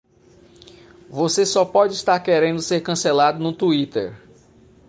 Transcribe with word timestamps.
Você 1.11 1.45
só 1.45 1.63
pode 1.63 1.93
estar 1.93 2.19
querendo 2.21 2.59
ser 2.59 2.81
cancelado 2.81 3.37
no 3.37 3.53
Twitter 3.53 4.19